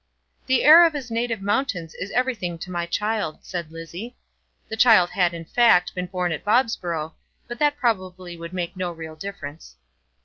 [0.47, 4.17] "The air of his native mountains is everything to my child," said Lizzie.
[4.67, 7.13] The child had, in fact, been born at Bobsborough,
[7.47, 9.75] but that probably would make no real difference.